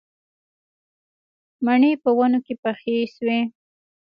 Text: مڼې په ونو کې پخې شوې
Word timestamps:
مڼې 1.65 1.91
په 2.03 2.09
ونو 2.17 2.39
کې 2.45 2.53
پخې 2.63 2.95
شوې 3.15 3.39